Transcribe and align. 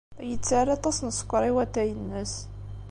Yettarra 0.29 0.71
aṭas 0.77 0.97
n 1.01 1.09
sskeṛ 1.17 1.43
i 1.49 1.51
watay-nnes. 1.55 2.33